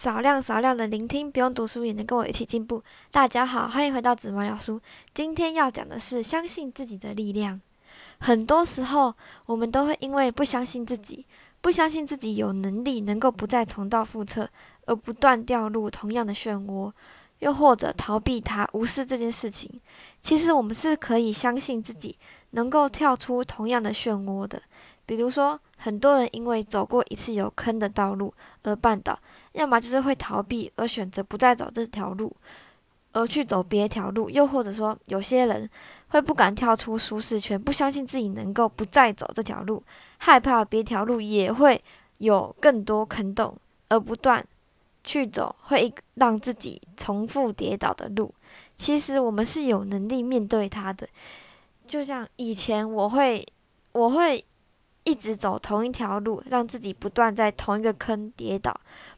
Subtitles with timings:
[0.00, 2.82] 少量少量的聆听，不用读书也能跟我一起进步。
[3.10, 4.80] 大家好，欢迎回到紫毛聊书。
[5.12, 7.60] 今天要讲的是相信自己的力量。
[8.18, 11.26] 很多时候，我们都会因为不相信自己，
[11.60, 14.48] 不相信自己有能力能够不再重蹈覆辙，
[14.86, 16.90] 而不断掉入同样的漩涡，
[17.40, 19.70] 又或者逃避它，无视这件事情。
[20.22, 22.16] 其实，我们是可以相信自己
[22.52, 24.62] 能够跳出同样的漩涡的。
[25.10, 28.32] 比如说，很多人因为走过一次有坑的道路
[28.62, 29.18] 而绊倒，
[29.54, 32.32] 要么就是会逃避而选择不再走这条路，
[33.10, 35.68] 而去走别条路；又或者说，有些人
[36.10, 39.82] 会不敢跳出舒适圈，不相信自己能够不再走这条路，
[40.18, 41.82] 害怕别条路也会
[42.18, 43.56] 有更多坑洞，
[43.88, 44.46] 而不断
[45.02, 48.32] 去走会让自己重复跌倒的路。
[48.76, 51.08] 其实我们是有能力面对它的，
[51.84, 53.44] 就像以前我会，
[53.90, 54.44] 我会。
[55.10, 58.72] 一直走同一条路，让自己不断在同一个坑跌倒。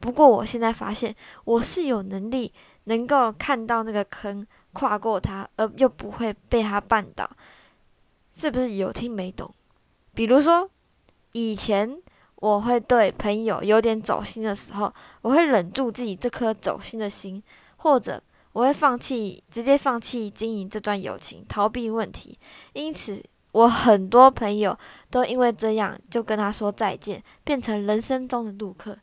[0.00, 1.14] 不过，我现在发现
[1.44, 2.52] 我是有能力
[2.84, 7.30] 能够看到那个坑，跨过它，而又不会被它绊倒。
[8.32, 9.54] 是不是有听没懂？
[10.12, 10.68] 比如说，
[11.30, 12.02] 以前
[12.34, 14.92] 我会对朋友有点走心的时候，
[15.22, 17.40] 我会忍住自己这颗走心的心，
[17.76, 18.20] 或者
[18.50, 22.36] 我会放弃，直接放弃经营这段友情，逃避问题。
[22.72, 23.22] 因此。
[23.56, 28.94] 我很多朋友都因为这样就跟他说再见，变成人生中的路客。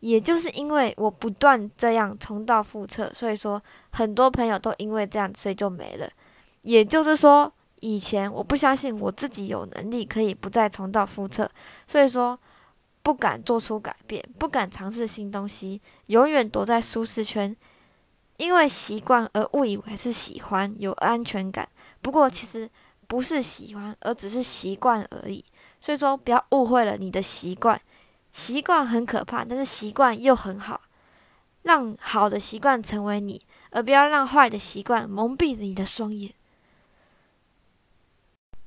[0.00, 3.60] 也就是因为我不断这样重蹈覆辙，所以说
[3.92, 6.06] 很多朋友都因为这样，所以就没了。
[6.64, 11.50] 也就是说，以前我不相信我自己有能力可以不再重蹈覆辙，
[11.88, 12.38] 所以说
[13.02, 17.56] 不敢做出改变，不敢尝试新东西，永远躲在舒适圈，
[18.36, 21.66] 因为习惯而误以为是喜欢，有安全感。
[22.02, 22.68] 不过其实。
[23.06, 25.44] 不是喜欢，而只是习惯而已。
[25.80, 27.80] 所以说，不要误会了你的习惯。
[28.32, 30.80] 习惯很可怕，但是习惯又很好。
[31.62, 33.40] 让好的习惯成为你，
[33.70, 36.32] 而不要让坏的习惯蒙蔽了你的双眼。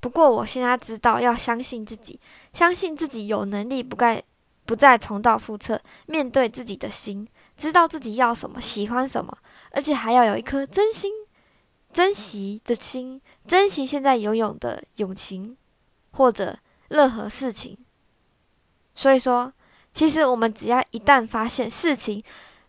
[0.02, 2.20] 不过，我现在知道要相信自己，
[2.52, 4.22] 相信自己有能力，不该
[4.66, 5.82] 不再重蹈覆辙。
[6.08, 7.28] 面对自己的心，
[7.58, 9.38] 知道自己要什么，喜欢什么，
[9.72, 11.12] 而且还要有一颗真心。
[11.92, 15.58] 珍惜的心，珍惜现在拥有的友情，
[16.12, 16.58] 或者
[16.88, 17.78] 任何事情。
[18.94, 19.52] 所以说，
[19.92, 22.22] 其实我们只要一旦发现事情，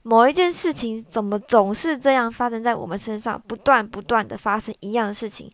[0.03, 5.51] 某一件事情怎么总是这样发生在我们身上，不断不断的发生一样的事情，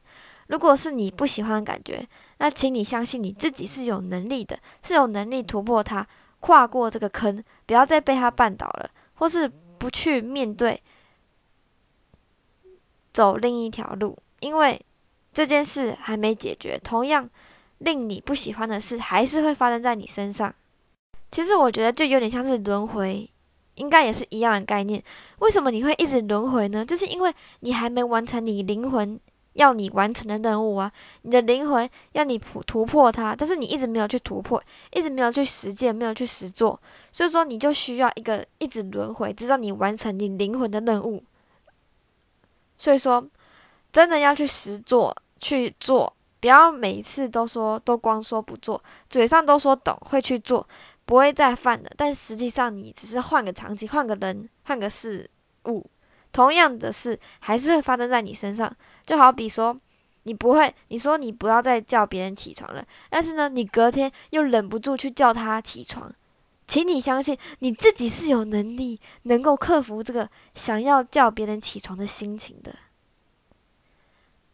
[0.46, 2.06] 如果是你不喜欢的感觉，
[2.38, 6.06] 那请你相信你自己是有能力的，是有能力突破它，
[6.38, 9.48] 跨过这个坑，不要再被它绊倒了，或是
[9.78, 10.80] 不去面对。
[13.16, 14.78] 走另一条路，因为
[15.32, 17.26] 这件事还没解决，同样
[17.78, 20.54] 令你不喜欢的事还是会发生在你身上。
[21.30, 23.26] 其实我觉得就有点像是轮回，
[23.76, 25.02] 应该也是一样的概念。
[25.38, 26.84] 为什么你会一直轮回呢？
[26.84, 29.18] 就是因为你还没完成你灵魂
[29.54, 30.92] 要你完成的任务啊！
[31.22, 34.62] 你的灵魂要你突突破它，但是你一直没有去突破，
[34.92, 36.78] 一直没有去实践，没有去实做，
[37.10, 41.24] 所以说你就需要一个一直轮回，直到你完成你灵魂的任务。
[42.78, 43.26] 所以说，
[43.92, 50.66] 真的要去实做去做，不要每一次都说都光说不做，嘴上都说懂会去做，
[51.04, 51.90] 不会再犯的。
[51.96, 55.28] 但实际上，你只是换个场景、换个人、换个事
[55.66, 55.84] 物，
[56.32, 58.70] 同样的事还是会发生在你身上。
[59.04, 59.78] 就好比说，
[60.24, 66.12] 你不会，你说你不要再叫别人起床了，但是呢，你隔天又忍不住去叫他起床。
[66.66, 72.74] 请你相信你自己是有能力能够克服这个想要叫别人起床的心情的。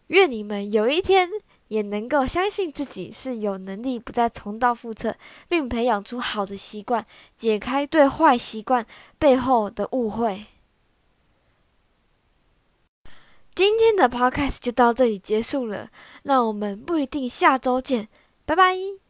[0.09, 1.31] 愿你们有一天
[1.69, 5.17] 也能够相信自己是有能力不再重蹈覆辙，
[5.49, 7.07] 并培养出好的习惯，
[7.37, 8.87] 解开对坏习惯
[9.19, 10.47] 背后的误会。
[13.55, 15.91] 今天的 podcast 就到这里结束了，
[16.25, 18.09] 那我们不一定下周见，
[18.45, 19.02] 拜拜。